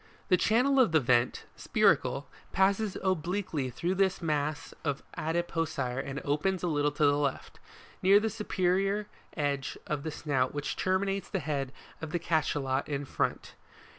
[0.29, 6.63] The channel of the vent, (spiracle) passes obliquely through this mass of adipocire and opens
[6.63, 7.59] a little to the left,
[8.01, 9.05] near the supe rior
[9.37, 13.53] edge of the snout which terminates the head of the Cachalot in front.